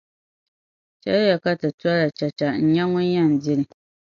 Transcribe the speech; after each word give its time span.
chɛliya 1.01 1.35
ka 1.43 1.51
ti 1.59 1.69
tola 1.79 2.05
tɛte 2.17 2.45
n-nya 2.53 2.83
ŋun 2.91 3.07
yɛn 3.13 3.31
di 3.43 3.53
li. 3.59 3.65